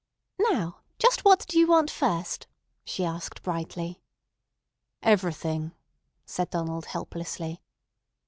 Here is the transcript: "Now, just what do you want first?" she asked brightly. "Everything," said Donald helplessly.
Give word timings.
"Now, 0.49 0.81
just 0.97 1.23
what 1.25 1.45
do 1.47 1.59
you 1.59 1.67
want 1.67 1.91
first?" 1.91 2.47
she 2.83 3.05
asked 3.05 3.43
brightly. 3.43 4.01
"Everything," 5.03 5.73
said 6.25 6.49
Donald 6.49 6.85
helplessly. 6.87 7.61